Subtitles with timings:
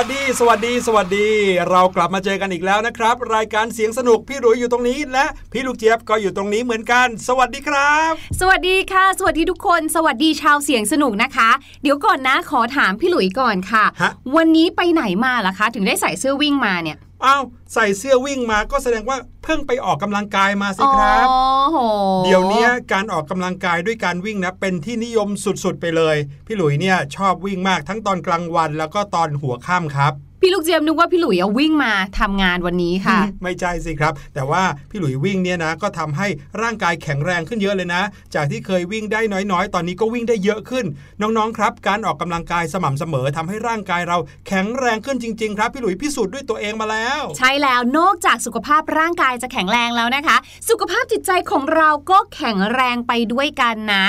[0.00, 1.28] วัสดี สวัสดี สวัสดี
[1.70, 11.50] เรากลับมาเจอกันอีกแล้วนะครับ รายการเสียงสนุกพี่หลุยอยู่ตรงนี้ และพี่ลูกเจี๊ยบก็อยู่ตรงนี้เหมือนกัน สวัสดีครับ สวัสดีค่ะ สวัสดีทุกคน สวัสดีชาวเสียงสนุกนะคะ
[11.82, 17.42] เดี๋ยวก่อนนะขอถามพี่หลุยก่อนค่ะฮะวันนี้ไปไหนมาล่ะคะ ถึงได้ใส่เสื้อวิ่งมาเนี่ย อ้าว
[17.74, 21.40] ใส่เสื้อวิ่งมาก็แสดงว่าเพิ่งไปออกกำลังกายมาสิครับอ๋อ
[21.72, 21.78] โห
[22.24, 25.28] เดี๋ยวนี้การออกกำลังกายด้วยการวิ่งนะเป็นที่นิยม
[25.64, 26.16] สุดๆไปเลย
[26.46, 36.26] พี่หลุยเนี่ยชอบวิ่งมากทั้งตอนกลางวันแล้วก็ตอนหัวค่ำครับ พี่ลูกเจียมนึกว่าพี่หลุยเอาวิ่งมาทำงานวันนี้ค่ะ ไม่ใช่สิครับ แต่ว่าพี่หลุยวิ่งเนี่ยนะก็ทำให้
[36.62, 38.02] ร่างกายแข็งแรงขึ้นเยอะเลยนะ
[38.34, 39.20] จากที่เคยวิ่งได้
[39.52, 40.84] น้อยๆ ตอนนี้ก็วิ่งได้เยอะขึ้น
[41.20, 44.18] น้องๆครับ การออกกำลังกายสม่ำเสมอทำให้ร่างกายเรา
[44.48, 50.36] แข็งแรงขึ้นจริง ๆ ครับ พี่หลุยพิสูจน์ด้วยตัวเองมาแล้ว ใช่แล้วนอกจากสุขภาพร่างกายจะแข็งแรงแล้วนะคะ
[50.70, 54.04] สุขภาพจิตใจของเราก็แข็งแรงไปด้วยกันนะ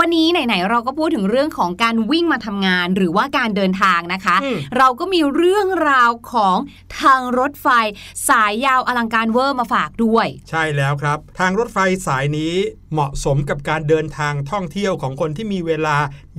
[0.00, 6.56] วันนี้ไหนๆเราก็พูดถึงเรื่องของการวิ่งมาทำงาน หรือว่าการเดินทางนะคะอืมเราก็มีเรื่องราวของ
[7.02, 7.68] ทางรถไฟ
[8.28, 12.54] สายยาวอลังการเวอร์มาฝากด้วย ใช่แล้วครับ ทางรถไฟสายนี้
[12.92, 15.96] เหมาะสมกับการเดินทางท่องเที่ยวของคนที่มีเวลา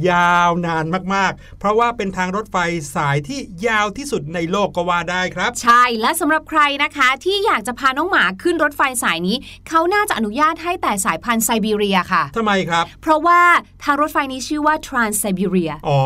[0.09, 0.85] ยาวนาน
[1.15, 2.57] มากๆ เพราะว่าเป็นทางรถไฟ
[2.95, 9.37] สายที่ยาวที่สุดในโลกก็ว่าได้ครับ ใช่และสำหรับใครนะคะที่อยากจะพาน้องหมาขึ้นรถไฟสายนี้
[9.67, 13.41] เขาน่าจะอนุญาตให้แต่สายพันธุ์ไซบีเรียค่ะทำไมครับ เพราะว่า
[13.83, 15.99] ทางรถไฟนี้ชื่อว่า Trans Siberia อ๋อ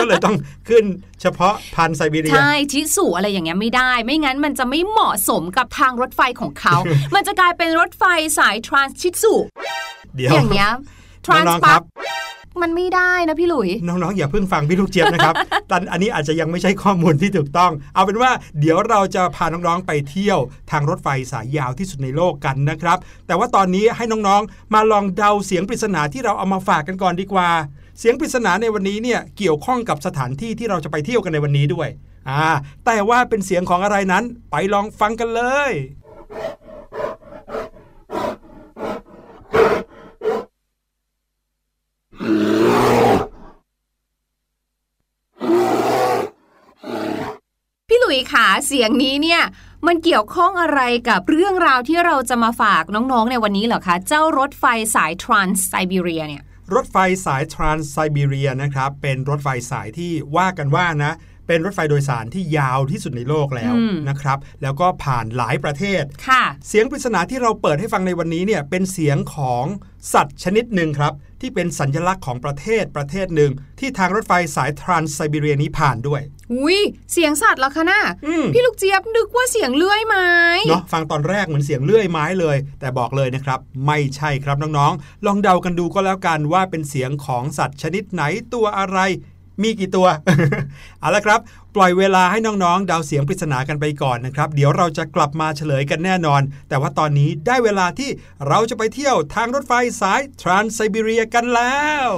[0.00, 0.36] ก็เลยต้อง
[0.68, 0.84] ขึ้น
[1.22, 6.76] เฉพาะพันธุ์ไซบีเรีย ใช่ชิสุอะไรอย่างเงี้ยไม่ได้ ไม่งั้นมันจะไม่เหมาะสมกับทางรถไฟของเขา
[7.14, 8.04] มันจะกลายเป็นรถไฟ
[8.38, 9.34] สาย Trans ชิสุ
[10.16, 10.72] เดี๋ยวอย่างเงี้ยน้
[11.24, 11.82] Trans องๆครับ
[12.62, 15.34] มันไม่ได้นะพี่หลุย น้อง ๆ อย่าเพิ่งฟังพี่ลูกเจี๊ยบนะครับ
[15.70, 18.30] ตอนอันนี้อาจจะยังไม่ใช่ข้อมูลที่ถูกต้อง เอาเป็นว่า
[18.60, 20.38] เดี๋ยวเราจะพาน้องๆไปเที่ยว
[20.70, 27.50] ทางรถไฟสายยาวที่สุดในโลกกันนะครับ แต่ว่าตอนนี้ให้น้องๆ มาลองเดาเสียงปริศนาที่เราเอามาฝากกันก่อนดีกว่า
[28.00, 31.88] เสียงปริศนาในวันนี้เนี่ยเกี่ยวข้องกับสถานที่ที่เราจะไปเที่ยวกันในวันนี้ด้วย
[32.28, 32.44] อ่า
[32.86, 35.72] แต่ว่าเป็นเสียงของอะไรนั้นไปลองฟังกันเลย
[47.88, 49.42] พี่หลุยขาเสียงนี้เนี่ย
[49.86, 56.44] มันเกี่ยวข้องอะไรกับเรื่องราวที่เราจะมาฝากน้องๆในวันนี้เหรอคะ เจ้ารถไฟสาย Trans Siberia เนี่ย
[56.74, 61.12] รถไฟสายทรานส์ไซบีเรียนะครับ เป็นรถไฟสายที่ว่ากันว่านะ
[61.46, 69.64] เป็นรถไฟโดยสารที่ยาวที่สุดในโลกแล้วอืมนะครับ แล้วก็ผ่านหลายประเทศค่ะ เสียงปริศนาที่เราเปิดให้ฟังในวันนี้เนี่ยเป็นเสียงของ
[70.12, 76.22] สัตว์ชนิดหนึ่งครับ ที่เป็นสัญลักษณ์ของประเทศประเทศหนึ่ง ที่ทางรถไฟสายทรานส์ไซบีเรียนี้ผ่านด้วย
[76.52, 76.78] อุ้ย
[77.12, 80.28] เสียงสัตว์เหรอคะน่ะอืมพี่ลูกเจี๊ยบนึกว่าเสียงเลื่อยไม้
[80.68, 88.22] เนาะฟังตอนแรกเหมือนเสียงเลื่อยไม้เลย แต่บอกเลยนะครับ ไม่ใช่ครับน้องๆ ลองเดากันดูก็แล้วกันว่าเป็นเสียงของสัตว์ชนิดไหน
[88.54, 88.98] ตัวอะไร
[89.62, 90.08] มีกี่ตัว
[91.00, 91.40] เอาละครับ
[91.74, 98.10] ปล่อยเวลาให้น้องๆเดาเสียงปริศนากันไปก่อนนะครับ เดี๋ยวเราจะกลับมาเฉลยกันแน่นอน แต่ว่าตอนนี้ได้เวลาที่
[98.48, 102.08] เราจะไปเที่ยวทางรถไฟสายทรานไซบีเรียกันแล้ว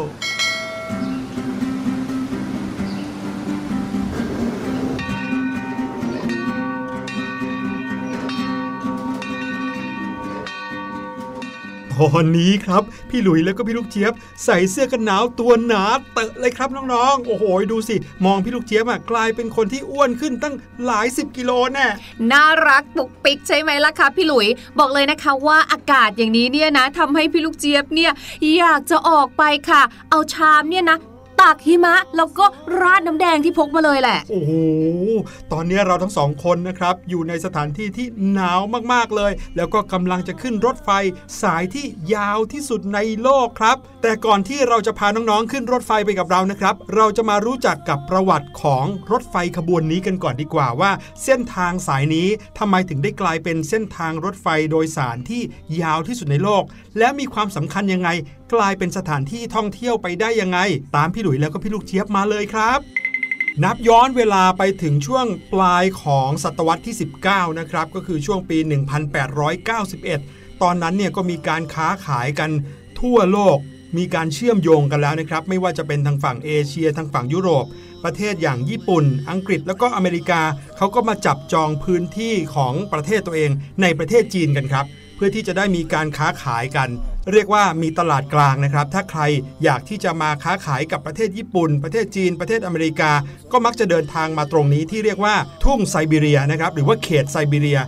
[12.01, 14.13] ตอนนี้ครับ พี่หลุยแล้วก็พี่ลูกเจี๊ยบ
[14.45, 15.83] ใส่เสื้อกันหนาวตัวหนา
[16.15, 20.55] เตอะเลยครับน้องๆ โอ้โหดูสิ มองพี่ลูกเจี๊ยบอะกลายเป็นคนที่อ้วนขึ้นตั้ง
[20.85, 21.87] หลายสิบกิโลแน่
[22.33, 24.47] น่ารักปุกปิกใช่ไหมล่ะคะพี่หลุย
[24.79, 28.13] บอกเลยนะคะว่าอากาศอย่างนี้เนี่ยนะทำให้พี่ลูกเจี๊ยบเนี่ย
[28.59, 30.99] อยากจะออกไปค่ะ เอาชามเนี่ยนะ
[31.41, 32.45] ตักหิมะ แล้วก็
[32.81, 34.53] ราดน้ำแดงที่พกมาเลยแหละ โอ้โห
[35.53, 38.61] ตอนนี้เราทั้งสองคนนะครับ อยู่ในสถานที่ที่หนาว
[38.93, 40.91] มากๆเลย แล้วก็กำลังจะขึ้นรถไฟ
[41.43, 50.91] สายที่ยาวที่สุดในโลกครับ แต่ก่อนที่เราจะพาน้องๆขึ้นรถไฟไปกับเรานะครับ เราจะมารู้จักกับประวัติของรถไฟขบวนนี้กันก่อนดีกว่าว่า
[51.25, 52.29] เส้นทางสายนี้
[52.59, 55.43] ทำไมถึงได้กลายเป็นเส้นทางรถไฟโดยสารที่
[55.83, 56.63] ยาวที่สุดในโลก
[56.99, 58.09] และมีความสำคัญยังไง
[58.55, 60.59] กลายเป็นสถานที่ท่องเที่ยวไปได้ยังไง
[60.97, 62.79] ตามพี่หลุยแล้วก็พี่ลูกเจี๊ยบมาเลยครับ
[63.65, 68.59] นับย้อนเวลาไปถึงช่วงปลายของศตวรรษที่ 19 นะครับ ก็คือช่วงปี
[70.01, 72.51] 1891 ตอนนั้นเนี่ยก็มีการค้าขายกัน
[73.01, 73.59] ทั่วโลก
[73.97, 77.65] มีการเชื่อมโยงกันแล้วนะครับ ไม่ว่าจะเป็นทางฝั่งเอเชียทางฝั่งยุโรป
[78.05, 80.43] ประเทศอย่างญี่ปุ่น อังกฤษแล้วก็อเมริกา
[80.77, 83.51] เขาก็มาจับจองพื้นที่ของประเทศตัวเอง
[83.83, 86.89] ในประเทศจีนกันครับ เพื่อที่จะได้มีการค้าขายกัน
[87.33, 89.21] เรียกว่ามีตลาดกลางนะครับ ถ้าใคร
[89.65, 93.13] อยากที่จะมาค้าขายกับประเทศญี่ปุ่น ประเทศจีน ประเทศอเมริกา
[93.53, 95.35] ก็มักจะเดินทางมาตรงนี้ที่เรียกว่า
[95.65, 97.81] ทุ่งไซบีเรียนะครับหรือว่าเขตไซบีเรีย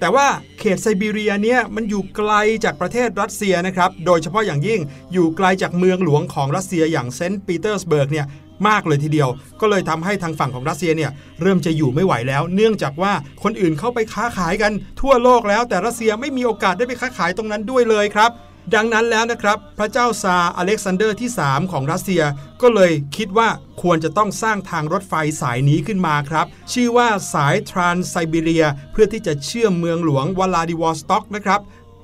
[0.00, 0.26] แต่ว่า
[0.58, 2.32] เขตไซบีเรียเนี่ยมันอยู่ไกล
[2.64, 4.80] จากประเทศรัสเซียนะครับ โดยเฉพาะอย่างยิ่ง
[5.12, 8.26] อยู่ไกลจากเมืองหลวงของรัสเซียอย่างเซนต์ปีเตอร์สเบิร์กเนี่ย
[8.68, 9.28] มากเลยทีเดียว
[9.60, 11.10] ก็เลยทำให้ทางฝั่งของรัสเซียเนี่ย
[11.42, 18.32] เริ่มจะอยู่ไม่ไหวแล้ว เนื่องจากว่าคนอื่นเข้าไปค้าขายกันทั่วโลกแล้ว แต่รัสเซียไม่มีโอกาสได้ไปค้าขายตรงนั้นด้วยเลยครับ
[18.74, 22.22] ดังนั้นแล้วนะครับ พระเจ้าซาร์อเล็กซานเดอร์ที่ 3 ของรัสเซีย
[22.62, 23.48] ก็เลยคิดว่า
[23.82, 31.60] ควรจะต้องสร้างทางรถไฟสายนี้ขึ้นมาครับ ชื่อว่าสายทรานไซบีเรีย เพื่อที่จะเชื่อมเมืองหลวงวลาดิวอสต็อกนะครับ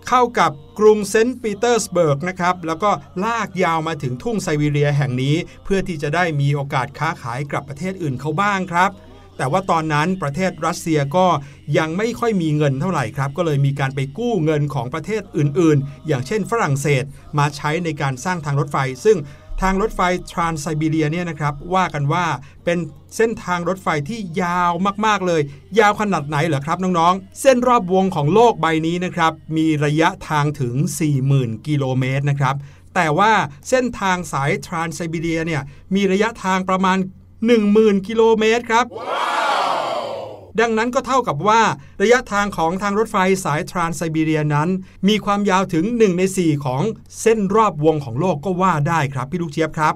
[0.09, 2.90] เข้ากับกรุงเซนต์ปีเตอร์สเบิร์กนะครับ แล้วก็
[3.25, 8.90] ลากยาวมาถึงทุ่งไซบีเรียแห่งนี้ เพื่อที่จะได้มีโอกาสค้าขายกับประเทศอื่นเขาบ้างครับ
[9.38, 11.26] แต่ว่าตอนนั้นประเทศรัสเซียก็
[11.78, 17.05] ยังไม่ค่อยมีเงินเท่าไหร่ครับ ก็เลยมีการไปกู้เงินของประเทศอื่นๆ อย่างเช่นฝรั่งเศส
[17.38, 19.17] มาใช้ในการสร้างทางรถไฟ ซึ่ง
[19.60, 20.00] ทางรถไฟ
[20.32, 22.26] ทรานไซบีเรียเนี่ยนะครับว่ากันว่า
[22.64, 22.78] เป็น
[23.16, 24.72] เส้นทางรถไฟที่ยาว
[25.06, 25.40] มากๆเลย
[25.78, 30.74] ยาวขนาดไหนเหรอครับน้องๆ เส้นรอบวงของโลกใบนี้นะครับมีระยะทางถึง
[31.20, 32.56] 40,000 กิโลเมตรนะครับ
[32.94, 33.32] แต่ว่า
[33.68, 35.62] เส้นทางสายทรานไซบีเรียเนี่ย
[35.94, 36.98] มีระยะทางประมาณ
[37.52, 38.86] 10,000 กิโลเมตรครับ
[40.60, 41.62] ดังนั้นก็เท่ากับว่า
[42.02, 44.68] ระยะทางของทางรถไฟสายทรานไซบีเรียนั้น
[45.08, 46.82] มีความยาวถึง 1 ใน 4 ของ
[47.20, 49.94] เส้นรอบวงของโลกก็ว่าได้ครับพี่ลูกเจี๊ยบครับ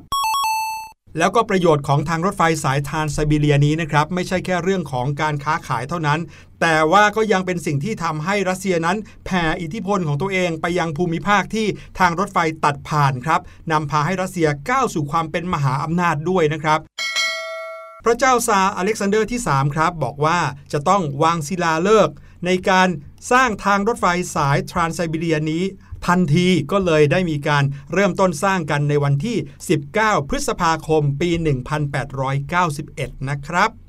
[1.19, 6.21] แล้วก็ประโยชน์ของทางรถไฟสายทรานไซบีเรียนี้นะครับ ไม่ใช่แค่เรื่องของการค้าขายเท่านั้น
[6.61, 11.67] แต่ว่าก็ยังเป็นสิ่งที่ทำให้รัสเซียนั้น แผ่อิทธิพลของตัวเองไปยังภูมิภาคที่
[11.99, 13.41] ทางรถไฟตัดผ่านครับ
[13.73, 16.81] นำพาให้รัสเซียก้าวสู่ความเป็นมหาอำนาจด้วยนะครับ
[18.05, 20.39] พระเจ้าซาอเล็กซานเดอร์ที่ 3 ครับ บอกว่า
[20.73, 22.15] จะต้องวางศิลาฤกษ์
[22.47, 22.89] ในการ
[23.31, 25.65] สร้างทางรถไฟสายทรานไซบีเรียนี้
[26.07, 29.37] ทันทีก็เลยได้มีการเริ่มต้นสร้างกันในวันที่
[29.83, 31.31] 19 พฤษภาคมปี
[32.49, 33.82] 1891 นะครับ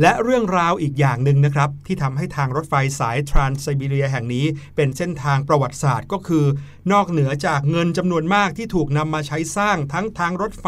[0.00, 6.44] และเรื่องราวอีกอย่างหนึ่งนะครับ ที่ทำให้ทางรถไฟสายทรานไซบีเรียแห่งนี้ เป็นเส้นทางประวัติศาสตร์ก็คือ
[6.92, 10.66] นอกเหนือจากเงินจำนวนมากที่ถูกนำมาใช้สร้างทั้งทางรถไฟ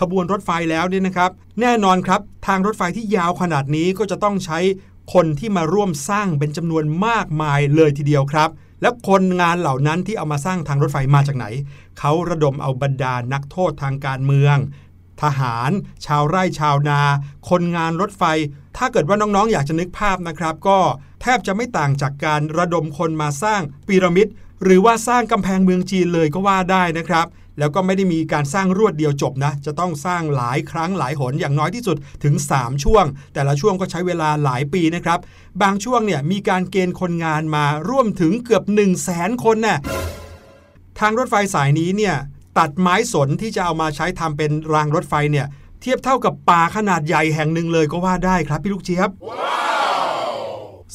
[0.00, 1.30] ขบวนรถไฟแล้วเนี่ยนะครับ
[1.60, 4.58] แน่นอนครับ ทางรถไฟที่ยาวขนาดนี้ก็จะต้องใช้
[5.14, 8.50] คนที่มาร่วมสร้างเป็นจำนวนมากมายเลยทีเดียวครับ
[8.82, 11.46] แล้วคนงานเหล่านั้นที่เอามาสร้างทางรถไฟมาจากไหน
[11.98, 14.58] เขาระดมเอาบรรดานักโทษทางการเมือง
[15.22, 15.70] ทหาร
[16.06, 17.00] ชาวไร่ชาวนา
[17.50, 18.22] คนงานรถไฟ
[18.76, 20.78] ถ้าเกิดว่าน้องๆ อยากจะนึกภาพนะครับ ก็
[21.22, 24.26] แทบจะไม่ต่างจากการระดมคนมาสร้างพีระมิด
[24.64, 27.26] หรือว่าสร้างกำแพงเมืองจีนเลยก็ว่าได้นะครับ
[27.58, 33.04] แล้วก็ไม่ได้มีการสร้างรวดเดียวจบนะ จะต้องสร้างหลายครั้งหลายหนอย่างน้อยที่สุดถึง 3 ช่วง
[33.34, 35.18] แต่ละช่วงก็ใช้เวลาหลายปีนะครับ
[35.62, 39.78] บางช่วงเนี่ยมีการเกณฑ์คนงานมาร่วมถึงเกือบ 1 0 0 0 0แสนคนน่ะ
[41.00, 42.16] ทางรถไฟสายนี้เนี่ย
[42.58, 45.46] ตัดไม้สนที่จะเอามาใช้ทำเป็นรางรถไฟเนี่ย
[45.80, 49.10] เทียบเท่ากับป่าขนาดใหญ่แห่งหนึ่งเลยก็ว่าได้ครับพี่ลูกเจี๊ยบ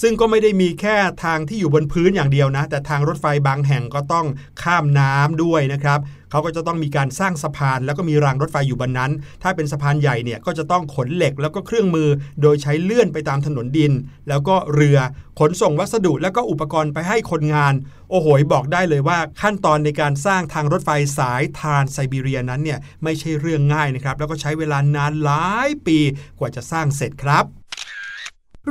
[0.01, 4.25] ซึ่งก็ไม่ได้มีแค่ทางที่อยู่บนพื้นอย่างเดียวนะ แต่ทางรถไฟบางแห่งก็ต้อง
[4.61, 5.99] ข้ามน้ำด้วยนะครับ
[6.31, 9.11] เขาก็จะต้องมีการสร้างสะพาน แล้วก็มีรางรถไฟอยู่บนนั้น
[9.43, 12.09] ถ้าเป็นสะพานใหญ่เนี่ยก็จะต้องขนเหล็กแล้วก็เครื่องมือ
[12.41, 13.91] โดยใช้เลื่อนไปตามถนนดิน
[14.29, 14.97] แล้วก็เรือ
[15.39, 17.73] ขนส่งวัสดุแล้วก็อุปกรณ์ไปให้คนงาน
[18.09, 25.99] โอ้โหบอกได้เลยว่าขั้นตอนในการสร้างทางรถไฟสายทานไซบีเรียนั้นเนี่ยไม่ใช่เรื่องง่ายนะครับแล้วก็ใช้เวลานานหลายปี
[26.39, 27.60] กว่าจะสร้างเสร็จครับ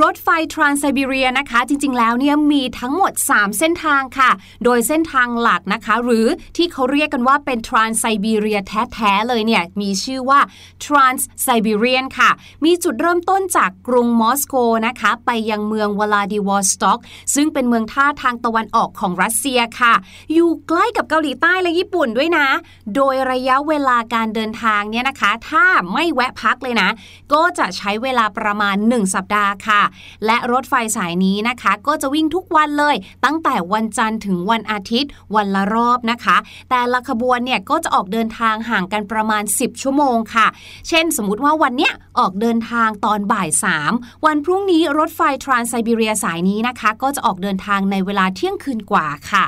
[0.03, 4.31] รถไฟทรานไซบีเรียนะคะ จริง ๆ แล้วเนี่ยมีทั้งหมด 3 เส้นทางค่ะ
[4.65, 8.59] โดยเส้นทางหลักนะคะ หรือที่เขาเรียกกันว่าเป็นทรานไซบีเรีย
[8.93, 10.41] แท้ๆเลยเนี่ยมีชื่อว่า
[10.85, 12.31] ทรานไซบีเรียนค่ะ
[12.65, 14.55] มีจุดเริ่มต้นจากกรุงมอสโก
[14.87, 17.01] นะคะ ไปยังเมืองวลาดิวอสต็อก
[17.35, 19.95] ซึ่งเป็นเมืองท่าทางตะวันออกของรัสเซียค่ะ
[20.33, 22.47] อยู่ใกล้กับเกาหลีใต้และญี่ปุ่นด้วยนะ
[22.95, 26.89] โดยระยะเวลาการเดินทางเนี่ยนะคะ ถ้าไม่แวะพักเลยนะ
[27.33, 29.80] ก็จะใช้เวลาประมาณ 1 สัปดาห์ค่ะ
[30.27, 36.37] และรถไฟสายนี้นะคะ ก็จะวิ่งทุกวันเลย ตั้งแต่วันจันทร์ถึงวันอาทิตย์ วันละรอบนะคะ
[36.71, 40.47] แต่ละขบวนเนี่ยก็จะออกเดินทางห่างกันประมาณ 10 ชั่วโมงค่ะ
[40.89, 43.49] เช่น สมมติว่าวันเนี้ยออกเดินทางตอนบ่าย
[43.87, 49.47] 3 วันพรุ่งนี้รถไฟทรานไซบีเรียสายนี้นะคะ ก็จะออกเดินทางในเวลาเที่ยงคืนกว่าค่ะ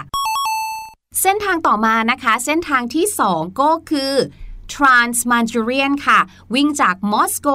[1.21, 4.13] เส้นทางต่อมานะคะ เส้นทางที่ 2 ก็คือ
[4.73, 6.19] Trans Manchurian ค่ะ
[6.55, 7.49] วิ่งจากมอสโก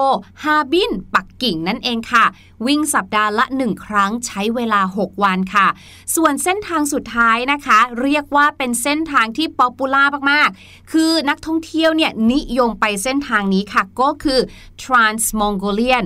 [0.44, 2.26] ฮาบิน ปักกิ่งนั่นเองค่ะ
[2.66, 5.68] วิ่งสัปดาห์ละ 1 ครั้งใช้เวลา 6 วันค่ะ
[6.16, 14.40] ส่วนเส้นทางสุดท้ายนะคะ เรียกว่าเป็นเส้นทางที่ popular มาก ๆ คือนักท่องเที่ยวเนี่ยนิยมไปเส้นทางนี้ค่ะ ก็คือ
[14.82, 16.06] Trans Mongolian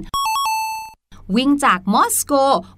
[1.35, 2.33] วิ่งจากมอสโก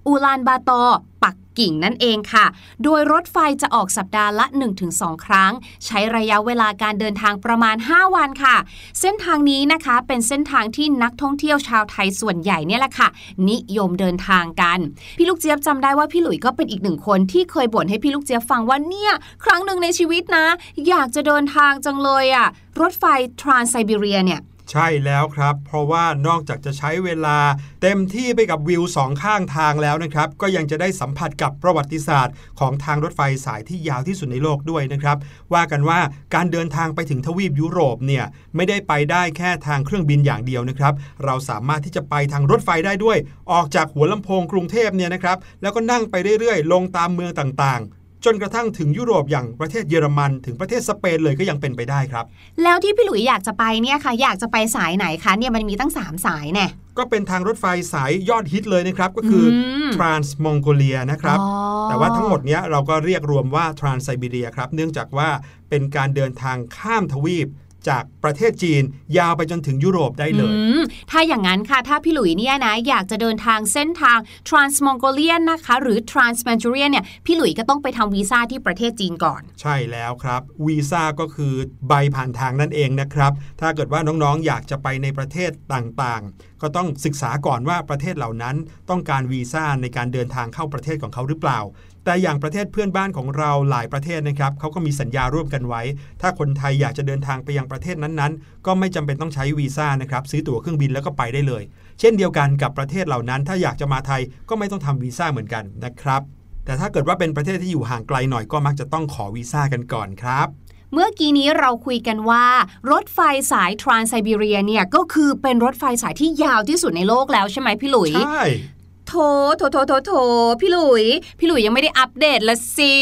[0.06, 0.82] อูลานบาตอร์
[1.22, 2.46] ปัก กิ่งนั่นเองค่ะ
[2.84, 4.46] โดยรถไฟจะออกสัปดาห์ละ
[4.86, 5.52] 1-2 ครั้ง
[5.84, 8.56] ใช้ระยะเวลาการเดินทางประมาณ 5 วันค่ะ
[9.00, 13.08] เส้นทางนี้นะคะเป็นเส้นทางที่นักท่องเที่ยวชาวไทยส่วนใหญ่เนี่ยแหละค่ะ
[13.50, 14.78] นิยมเดินทางกัน
[15.18, 19.12] พี่ลูกเจี๊ยบจำได้ว่าพี่หลุยก็เป็นอีกหนึ่งคนที่เคยบ่นให้พี่ลูกเจี๊ยบฟังว่าเนี่ย
[19.44, 20.46] ครั้งหนึ่งในชีวิตนะ
[20.88, 22.46] อยากจะเดินทางจังเลยอะ
[22.80, 23.04] รถไฟ
[23.40, 24.40] ทรานไซบีเรียเนี่ย
[24.70, 27.38] ใช่แล้วครับ เพราะว่านอกจากจะใช้เวลา
[27.82, 35.16] เต็มที่ไปกับวิวสองข้างทางแล้วนะครับ ก็ยังจะได้สัมผัสกับประวัติศาสตร์ ของทางรถไฟสายที่ยาวที่สุดในโลกด้วยนะครับ
[35.54, 36.00] ว่ากันว่า
[36.34, 38.24] การเดินทางไปถึงทวีปยุโรปเนี่ย
[38.56, 40.94] ไม่ได้ไปได้แค่ทางเครื่องบินอย่างเดียวนะครับ
[41.24, 43.18] เราสามารถที่จะไปทางรถไฟได้ด้วย
[43.52, 52.24] ออกจากหัวลำโพงกรุงเทพเนี่ยนะครับแล้วก็นั่งไปเรื่อยๆ ลงตามเมืองต่างๆ จนกระทั่งถึงยุโรปอย่างประเทศเยอรมัน ถึงประเทศสเปนเลยก็ยังเป็นไปได้ครับ
[52.62, 56.66] แล้วที่พี่หลุยอยากจะไปเนี่ยค่ะ อยากจะไปสายไหนคะเนี่ยมันมีตั้ง 3 สายแน่
[56.98, 61.50] ก็เป็นทางรถไฟสายยอดฮิตเลยนะครับ ก็คืออม Trans Mongolia นะครับอ๋อ
[61.88, 65.28] แต่ว่าทั้งหมดเนี้ยเราก็เรียกรวมว่า Trans Siberia ครับ เนื่องจากว่า
[65.70, 67.48] เป็นการเดินทางข้ามทวีป
[67.88, 68.82] จากประเทศจีน
[69.18, 81.54] ยาวไปจนถึงยุโรปได้เลยอืมถ้าอย่างนั้นค่ะ ถ้าพี่หลุยเนี่ยนะ อยากจะเดินทางเส้นทาง Trans-Mongolian นะคะ หรือ Trans-Manchurian เนี่ย พี่หลุยก็ต้องไปทำวีซ่าที่ประเทศจีนก่อน ใช่แล้วครับ วีซ่าก็คือ
[81.88, 88.56] ใบผ่านทางนั่นเองนะครับ ถ้าเกิดว่าน้องๆ อยากจะไปในประเทศต่างๆ ก็ต้องศึกษาก่อนว่าประเทศเหล่านั้น
[88.90, 91.60] ต้องการวีซ่าในการเดินทางเข้าประเทศของเขาหรือเปล่า
[92.04, 95.82] แต่อย่างประเทศเพื่อนบ้านของเราหลายประเทศนะครับเขาก็มีสัญญาร่วมกันไว้
[96.20, 101.62] ถ้าคนไทยอยากจะเดินทางไปยังประเทศนั้นๆ ก็ไม่จำเป็นต้องใช้วีซ่านะครับซื้อตั๋วเครื่องบินแล้วก็ไปได้เลย
[102.00, 106.22] เช่นเดียวกันกับประเทศเหล่านั้น ถ้าอยากจะมาไทยก็ไม่ต้องทำวีซ่าเหมือนกันนะครับ
[106.64, 110.48] แต่ถ้าเกิดว่าเป็นประเทศที่อยู่ห่างไกลหน่อยก็มักจะต้องขอวีซ่ากันก่อนครับ
[110.92, 112.44] เมื่อกี้นี้เราคุยกันว่า
[112.90, 113.18] รถไฟ
[113.52, 119.16] สาย Trans Siberia เนี่ยก็คือเป็นรถไฟสายที่ยาวที่สุดในโลกแล้วใช่ไหมพี่หลุย ใช่โถ
[119.58, 120.12] โถโถโถโถ
[120.60, 121.04] พี่หลุย
[121.38, 122.96] พี่หลุยยังไม่ได้อัปเดตละสิ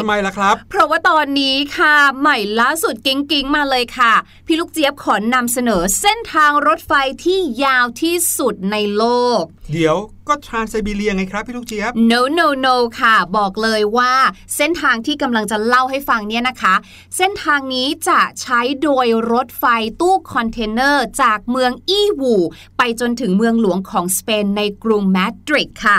[0.00, 4.12] ทำไมล่ะครับ เพราะว่าตอนนี้ค่ะ ใหม่ล่าสุดกิ๊งกิ๊งๆมาเลยค่ะ
[4.46, 6.92] พี่ลูกเจี๊ยบขอนำเสนอเส้นทางรถไฟ
[7.24, 9.04] ที่ยาวที่สุดในโล
[9.40, 9.96] ก เดี๋ยว
[10.30, 14.14] ก็ทรานไซบีเรียไงครับพี่ลูกเจี๊ยบ no no no ค่ะ บอกเลยว่า
[14.56, 16.74] เส้นทางที่กำลังจะเล่าให้ฟังเนี่ยนะคะ
[17.16, 19.64] เส้นทางนี้จะใช้โดยรถไฟ
[20.00, 22.34] ตู้คอนเทนเนอร์จากเมืองอีวู
[22.78, 25.98] ไปจนถึงเมืองหลวงของสเปนในกรุงมาดริดค่ะ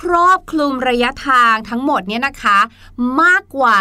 [0.00, 2.58] ครอบคลุมระยะทางทั้งหมดเนี่ยนะคะ
[3.22, 3.76] มากกว่า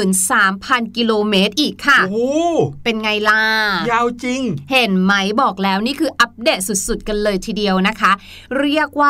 [0.00, 2.18] 13,000 กิโลเมตรอีกค่ะ โอ้โห
[2.82, 3.42] เป็นไงล่ะ
[3.90, 8.12] ยาวจริง เห็นไหมบอกแล้วนี่คืออัปเดตสุดๆ กันเลยทีเดียวนะคะ
[8.60, 9.09] เรียกว่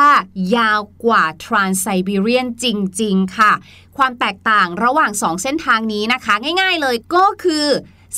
[0.55, 2.65] ยาวกว่าทรานไซบีเรียนจ
[3.01, 3.51] ริง ๆ ค่ะ
[3.97, 7.67] ความแตกต่างระหว่าง 2 เส้นทางนี้นะคะ ง่าย ๆ เลยก็คือ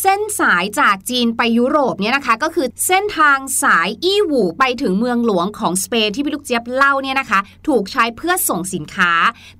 [0.01, 9.12] เส้นสายจากจีนไปยุโรปเนี่ยนะคะก็คือเส้นทางสายอี้หวูไปถึงเมืองหลวงของสเปนที่พี่ลูกเจี๊ยบเล่าเนี่ยนะคะ ถูกใช้เพื่อส่งสินค้า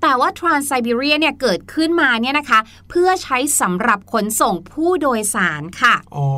[0.02, 6.28] แต่ว่า Trans Siberia เนี่ยเกิดขึ้นมาเนี่ยนะคะ เพื่อใช้สำหรับขนส่งผู้โดยสารค่ะ อ๋อ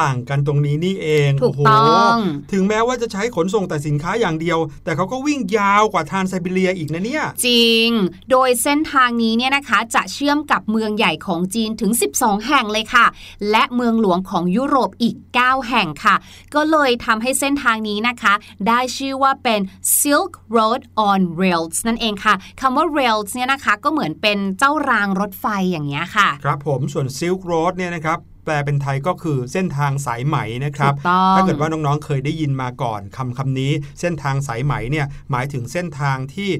[0.00, 2.18] ต่างกันตรงนี้นี่เองถูกโโหต้อง
[2.52, 7.88] ถึงแม้ว่าจะใช้ขนส่งแต่สินค้าอย่างเดียว แต่เขาก็วิ่งยาวกว่าทรานไซบีเรียอีกนะเนี่ย จริง
[8.30, 13.06] โดยเส้นทางนี้เนี่ยนะคะจะเชื่อมกับเมืองใหญ่ของจีนถึง 12 แห่งเลยค่ะ
[13.50, 16.16] และเมืองหลวงของยุโรปอีก 9 แห่งค่ะ
[16.54, 18.34] ก็เลยทำให้เส้นทางนี้นะคะ
[18.68, 19.60] ได้ชื่อว่าเป็น
[19.98, 36.50] Silk Road on Rails นั่นเองค่ะคำว่า rails เนี่ยนะคะก็เหมือนเป็นเจ้ารางรถไฟอย่างเงี้ยค่ะ ครับผมส่วน Silk Road เนี่ยนะครับแปลเป็นไทยก็คือเส้นทางสายไหมนะครับถูกต้องถ้าเกิดว่าน้องๆเคยได้ยินมาก่อนคำคำนี้ เส้นทางสายไหมเนี่ยหมายถึงเส้นทางที่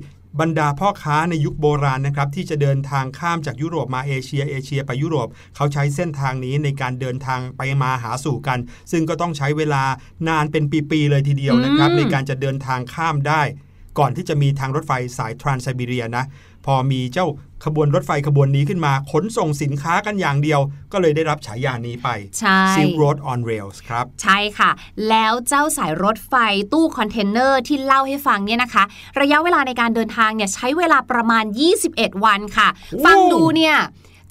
[0.41, 8.59] บรรดาพ่อค้าในยุคโบราณนะครับที่จะเดินทางข้ามจากยุโรปมาเอเชียเอเชียไปยุโรปเขาใช้เส้นทางนี้ในการเดินทางไปมาหาสู่กัน
[8.93, 9.85] ซึ่งก็ต้องใช้เวลา
[10.29, 13.43] นานเป็นปีๆเลยทีเดียวนะครับอืมในการจะเดินทางข้ามได้
[13.99, 16.25] ก่อนที่จะมีทางรถไฟสายทรานไซบีเรียนะ
[16.67, 17.27] พอมีเจ้า
[17.65, 20.61] ขบวนรถไฟขบวนนี้ขึ้นมา ขนส่งสินค้ากันอย่างเดียว
[20.93, 24.71] ก็เลยได้รับฉายานี้ไปใช่ Silk Road on Rails ครับ ใช่ค่ะ
[25.09, 26.35] แล้วเจ้าสายรถไฟ
[26.73, 28.85] ตู้คอนเทนเนอร์ที่เล่าให้ฟังเนี่ยนะคะ
[29.21, 31.45] ระยะเวลาในการเดินทางเนี่ยใช้เวลาประมาณ
[31.85, 33.77] 21 วันค่ะโอ้ฟังดูเนี่ย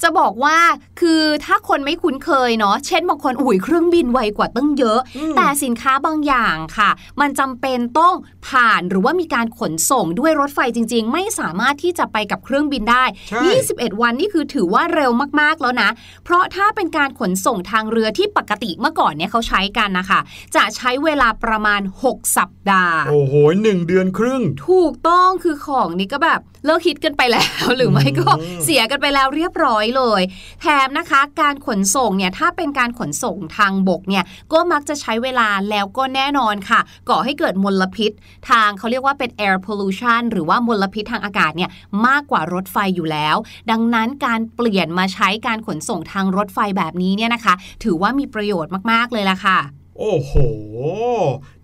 [0.04, 0.58] จะบอกว่า
[1.00, 6.90] คือถ้าคนไม่คุ้นเคยเนาะเช่นบางคนอุ้ยเครื่องบินไวกว่าตั้งเยอะอืมแต่สินค้าบางอย่างค่ะ
[7.22, 8.16] มันจำเป็นต้อง
[8.48, 13.42] ผ่านหรือว่ามีการขนส่งด้วยรถไฟจริง ๆ ไม่สามารถที่จะไปกับเครื่องบินได้ใช่
[13.78, 15.90] 21 วันนี่คือถือว่าเร็วมากๆแล้วนะ
[16.24, 20.20] เพราะถ้าเป็นการขนส่งทางเรือที่ปกติเมื่อก่อนเนี่ยเขาใช้กันนะคะ
[20.56, 30.22] จะใช้เวลาประมาณ 6 สัปดาห์ โอ้โหหนึ่งเดือนครึ่ง ถูกต้องคือของนี้ก็แบบ เลิกคิดกันไปแล้ว หรือไม่ก็อืมเสียกันไปแล้วเรียบร้อยเลย
[30.62, 38.12] แถมนะคะการขนส่งเนี่ยถ้าเป็นการขนส่งทางบกเนี่ยก็มักจะใช้เวลาแล้วก็แน่นอนค่ะ ก่อให้เกิดมลพิษ
[38.50, 41.70] ทางเขาเรียกว่าเป็น air pollution หรือว่ามลพิษทางอากาศเนี่ย
[42.08, 43.36] มากกว่ารถไฟอยู่แล้ว
[43.72, 47.54] ดังนั้นการเปลี่ยนมาใช้การขนส่งทางรถไฟแบบนี้เนี่ยนะคะ
[47.84, 49.60] ถือว่ามีประโยชน์มาก ๆ เลยล่ะค่ะ
[50.00, 50.34] โอ้โห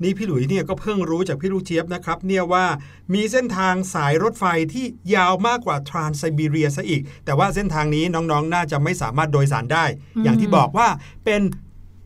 [0.04, 2.65] นี่พี่หลุยเนี่ยก็เพิ่งรู้จากพี่ลูกเจี๊ยบนะครับเนี่ยว่า
[3.13, 9.86] มีเส้นทางสายรถไฟที่ยาวมากกว่าทรานไซบีเรียซะอีก แต่ว่าเส้นทางนี้น้องๆน่าจะไม่สามารถโดยสารได้
[10.24, 10.88] อย่างที่บอกว่า
[11.26, 11.41] เป็น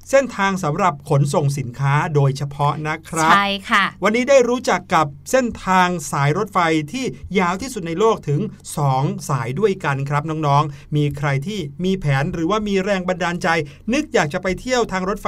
[0.10, 6.60] เส้นทางสำหรับขนส่งสินค้าโดยเฉพาะนะครับ ใช่ค่ะ วันนี้ได้รู้จักกับเส้นทางสายรถไฟ
[6.92, 7.06] ที่
[7.40, 8.42] ยาวที่สุดในโลกถึง
[8.86, 13.48] 2 สายด้วยกันครับน้องๆ มีใครที่มีแผนหรือว่ามีแรงบันดาลใจ
[13.94, 15.28] นึกอยากจะไปเที่ยวทางรถไฟ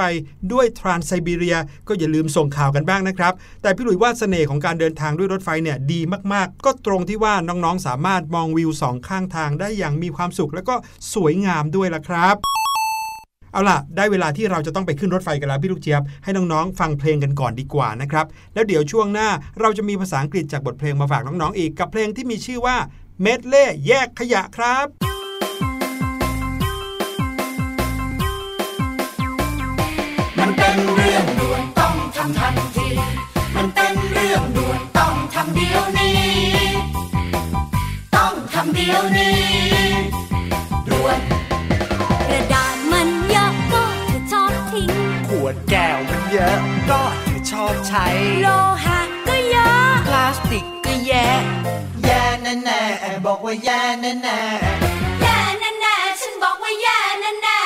[0.52, 1.56] ด้วยทรานไซบีเรีย
[1.88, 6.00] ก็อย่าลืมส่งข่าวกันบ้างนะครับ แต่พี่หลุยว่าเสน่ห์ของการเดินทางด้วยรถไฟเนี่ยดี
[6.32, 10.74] มากๆ ก็ตรงที่ว่าน้องๆ สามารถมองวิวสองข้างทางได้อย่างมีความสุข แล้วก็
[11.14, 12.36] สวยงามด้วยล่ะครับ
[13.52, 19.28] เอาล่ะ ได้เวลาที่เราจะต้องไปขึ้นรถไฟกันแล้วพี่ลูกเจี๊ยบ ให้น้องๆ ฟังเพลงกันก่อนดีกว่านะครับ แล้วเดี๋ยวช่วงหน้า
[19.60, 22.76] เราจะมีภาษาอังกฤษจากบทเพลงมาฝากน้องๆ อีกกับเพลงที่มีชื่อว่า
[23.20, 24.86] เมดเล่แยกขยะครับ
[30.38, 32.88] มันเป็นเรื่องด่วนต้องทำทันที
[33.56, 36.18] มันเป็นเรื่องด่วนต้องทำเดี๋ยวนี้
[38.16, 39.89] ต้องทำเดี๋ยวนี้
[46.32, 46.58] เยอะ
[46.90, 48.06] ก็เธอชอบใช้
[48.42, 48.48] โล
[48.84, 51.28] หะก็เยอะ พลาสติกก็แย่
[52.04, 54.40] แย่แน่แน่ๆบอกว่าแย่แน่แน่
[55.22, 57.60] แย่แน่ๆฉันบอกว่าแย่แน่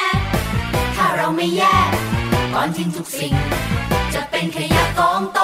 [0.96, 1.90] ถ้าเราไม่แยก
[2.54, 3.34] ก่อนทิ้งทุกสิ่ง
[4.14, 5.40] จะเป็นขยะกองโต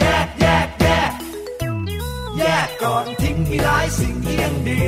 [0.00, 1.12] แยกแยกแยก
[2.38, 4.82] แยกก่อนทิ้งมีหลายสิ่งที่ยังดี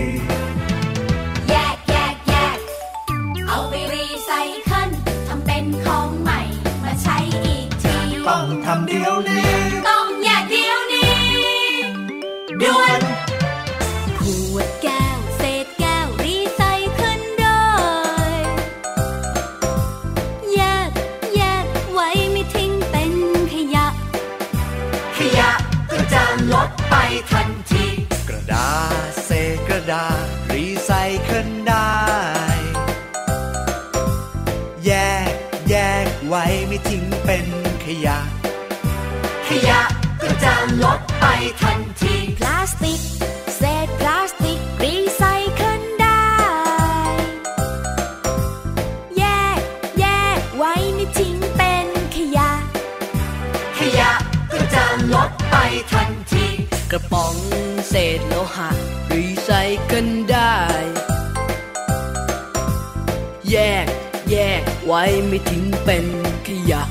[63.53, 63.87] แยก
[64.31, 66.07] แยกไว้ไม่ทิ้งเป็น
[66.47, 66.83] ขยะ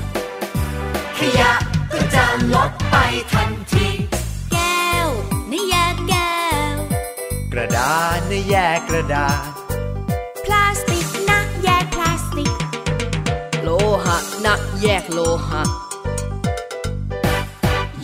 [1.18, 1.52] ขยะ
[1.92, 2.96] ก็จะลดไป
[3.32, 3.88] ทันที
[4.52, 5.08] แก้ว
[5.50, 6.36] นี่แยกแก้
[6.72, 6.74] ว
[7.52, 9.48] กระดาษนะแยกกระดาษ
[10.44, 12.52] พลาสติกนะแยกพลาสติก
[13.62, 13.68] โล
[14.04, 15.62] หะนะแยกโลหะ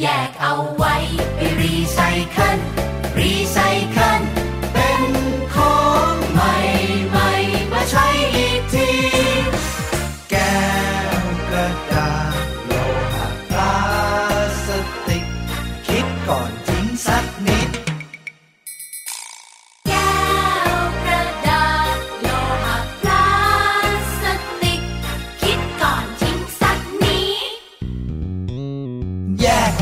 [0.00, 0.94] แยกเอาไว้
[1.34, 1.98] ไปรีไซ
[2.30, 2.60] เคิล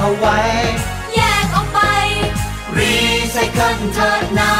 [0.03, 0.39] เอาไว้
[1.15, 1.79] แยกออกไป
[2.77, 2.95] รี
[3.33, 4.52] ไซเคิลเถิดนะ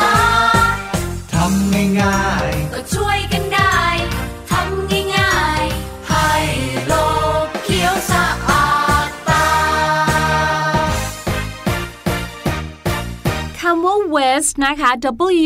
[14.67, 14.91] นะคะ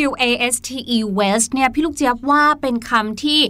[0.07, 3.41] W A S T E waste เนี่ยพี่ลูกเจี๊ยบว่าเป็นคำที่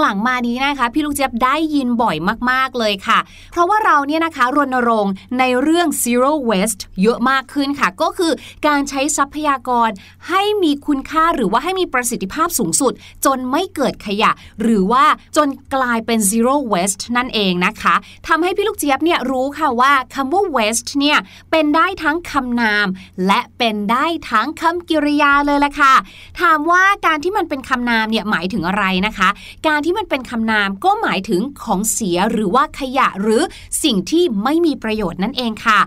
[0.00, 2.16] หลังๆมานี้นะคะ พี่ลูกเจี๊ยบได้ยินบ่อย
[2.50, 3.18] มากๆเลยค่ะ
[3.52, 8.32] เพราะว่าเราเนี่ยนะคะรณรงค์ในเรื่อง zero waste เยอะมากขึ้นค่ะ ก็คือ
[8.66, 9.90] การใช้ทรัพยากร
[10.28, 12.92] ให้มีคุณค่าหรือว่าให้มีประสิทธิภาพสูงสุด
[13.24, 14.30] จนไม่เกิดขยะ
[14.62, 15.04] หรือว่า
[15.36, 17.94] จนกลายเป็น zero waste นั่นเองนะคะ
[18.28, 21.18] ทำให้พี่ลูกเจี๊ยบเนี่ยรู้ค่ะว่าคำว่า waste เนี่ย
[21.50, 22.86] เป็นได้ทั้งคำนาม
[23.26, 25.94] และเป็นได้ทั้งคำกริยาเลยละค่ะ
[26.40, 29.28] ถามว่าการที่มันเป็นคำนามเนี่ยหมายถึงอะไรนะคะ
[29.66, 33.42] การที่มันเป็นคำนามก็หมายถึงของเสียหรือว่าขยะหรือ
[33.84, 35.80] สิ่งที่ไม่มีประโยชน์นั่นเองค่ะ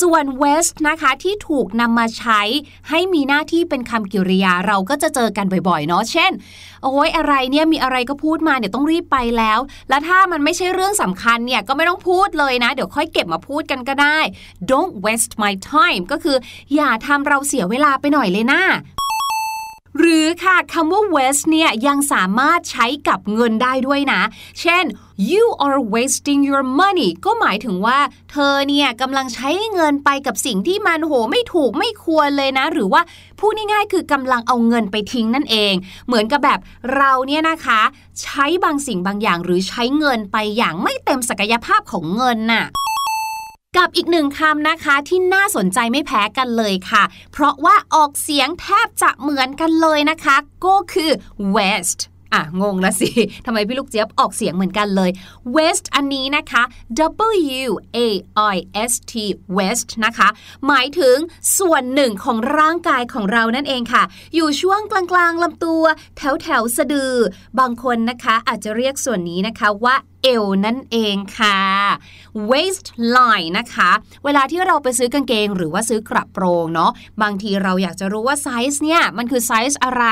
[0.00, 2.40] ส่วน waste นะคะที่ถูกนำมาใช้
[2.88, 6.32] ให้มีหน้าที่เป็นคำกริยาเราก็จะเจอกันบ่อยๆเนาะเช่น
[6.82, 9.58] โอ้ยอะไรเนี่ยมีอะไรก็พูดมาเดี๋ยต้องรีบไปแล้ว
[9.88, 14.18] แล้วถ้ามันไม่ใช่เรื่องสำคัญเนี่ยก็ไม่ต้องพูดเลยนะ เดี๋ยวค่อยเก็บมาพูดกันก็ได้
[14.70, 16.36] don't waste my time ก็คือ
[16.74, 18.62] อย่าทำเราเสียเวลาไปหน่อยเลยนะ
[19.98, 24.22] หรือค่ะคำว่า waste เนี่ยยังสามารถใช้กับเงินได้ด้วยนะ
[24.60, 24.84] เช่น
[25.30, 27.98] you are wasting your money ก็หมายถึงว่า
[28.30, 33.02] เธอเนี่ยกำลังใช้เงินไปกับสิ่งที่มันโหไม่ถูกไม่ควรเลยนะ หรือว่า
[33.40, 35.74] พูดง่ายๆคือกำลังเอาเงินไปทิ้งนั่นเอง
[36.06, 36.60] เหมือนกับแบบ
[36.94, 37.80] เราเนี่ยนะคะ
[38.22, 42.64] ใช้บางสิ่งบางอย่างหรือใช้เงินไปอย่างไม่เต็มศักยภาพของเงินน่ะ
[43.76, 51.10] กับอีกหนึ่งคำนะคะที่น่าสนใจไม่แพ้กันเลยค่ะ เพราะว่าออกเสียงแทบจะเหมือนกันเลยนะคะ ก็คือ
[51.56, 51.98] west
[52.34, 53.10] อะงงละสิ
[53.46, 55.10] ทำไมพี่ลูกเจี๊ยบออกเสียงเหมือนกันเลย
[55.56, 56.62] west อันนี้นะคะ
[56.98, 57.98] w a
[58.54, 58.56] i
[58.90, 59.12] s t
[59.56, 60.28] west นะคะ
[60.66, 61.16] หมายถึง
[61.58, 64.02] ส่วนหนึ่งของร่างกายของเรานั่นเองค่ะ
[64.34, 65.84] อยู่ช่วงกลางๆลำตัว
[66.16, 67.14] แถวแถวสะดือ
[67.58, 71.58] บางคนนะคะอาจจะเรียกส่วนนี้นะคะว่าเอวนั่นเองค่ะ
[72.50, 73.90] waistline นะคะ
[74.24, 76.90] เวลาที่เราไปซื้อกางเกงหรือว่าซื้อกระโปรงเนาะ
[77.22, 80.04] บางทีเราอยากจะรู้ว่าไซส์เนี่ย มันคือไซส์อะไร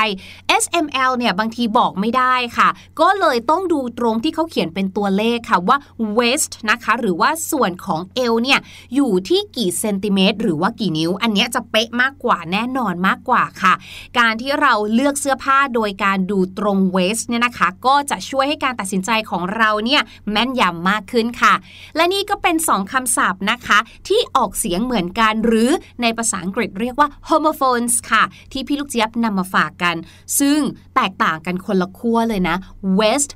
[0.62, 2.68] S M L เนี่ย บางทีบอกไม่ได้ค่ะ
[3.00, 5.78] ก็เลยต้องดูตรงที่เขาเขียนเป็นตัวเลขค่ะว่า
[6.16, 8.58] waist นะคะหรือว่าส่วนของเอวเนี่ย
[8.94, 13.74] อยู่ที่กี่เซนติเมตรหรือว่ากี่นิ้ว อันนี้จะเป๊ะมากกว่าแน่นอนมากกว่าค่ะ
[14.18, 21.54] การที่เราเลือกเสื้อผ้าโดยการดูตรง waist เนี่ยนะคะ ก็จะช่วยให้การตัดสินใจของเราเนี่ยแม่นยำมากขึ้นค่ะ
[21.96, 25.70] และนี่ก็เป็น 2คำศัพท์นะคะ ที่ออกเสียงเหมือนกันหรือ
[26.02, 28.22] ในภาษาอังกฤษเรียกว่า homophones ค่ะ
[28.52, 29.96] ที่พี่ลูกเจี๊ยบนำมาฝากกัน
[30.38, 30.58] ซึ่ง
[30.94, 32.56] แตกต่างกันคนละขั้วเลยนะ
[33.00, 33.30] west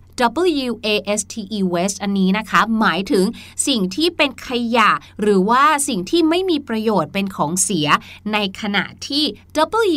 [0.69, 3.25] W A S T E West อันนี้นะคะ หมายถึง
[3.69, 7.89] สิ่งที่เป็นขยะ หรือว่าสิ่งที่ไม่มีประโยชน์เป็นของเสีย
[8.33, 9.25] ในขณะที่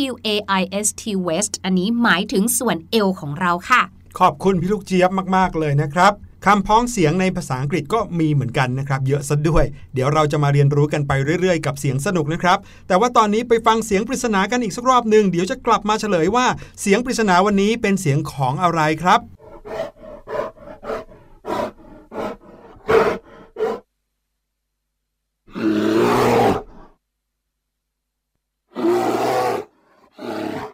[0.08, 3.82] W A I S T West อันนี้หมายถึงส่วนเอวของเราค่ะ
[4.18, 6.12] ขอบคุณพี่ลูกเจี๊ยบมาก ๆ เลยนะครับ
[6.46, 16.46] คำพ้องเสียงในภาษาอังกฤษก็มีเหมือนกันนะครับเยอะซะด้วย เดี๋ยวเราจะมาเรียนรู้กันไปเรื่อยๆ กับเสียงสนุกนะครับ แต่ว่าตอนนี้ไปฟังเสียงปริศนากันอีกสักรอบหนึ่งเดี๋ยวจะกลับมาเฉลยว่า
[16.80, 19.20] เสียงปริศนาวันนี้เป็นเสียงของอะไรครับ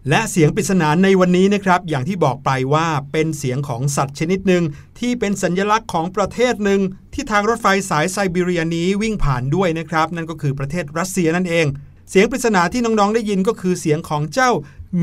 [0.09, 4.65] และเสียงปริศนาในวันนี้นะครับ อย่างที่บอกไปว่าเป็นเสียงของสัตว์ชนิดหนึ่ง
[4.99, 6.81] ที่เป็นสัญญลักษณ์ของประเทศหนึ่ง
[7.15, 11.67] ที่ทางรถไฟสายไซบีเรียนี้วิ่งผ่านด้วยนะครับ นั่นก็คือประเทศรัสเซียนั่นเอง
[12.11, 14.51] เสียงปริศนาที่น้องๆได้ยินก็คือเสียงของเจ้า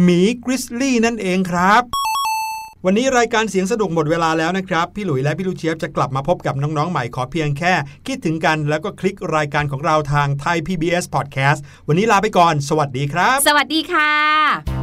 [0.02, 1.84] หมีกริซลี่นั่นเองครับ
[2.86, 7.74] วันนี้รายการเสียงสนุกหมดเวลาแล้วนะครับ พี่หลุยและพี่ลูกเชียบจะกลับมาพบกับน้อง ๆ ใหม่ขอเพียงแค่
[8.08, 14.83] คิดถึงกันแล้วก็คลิกรายการของเราทางไทย PBS Podcast วันนี้ลาไปก่อน สวัสดีครับ สวัสดีค่ะ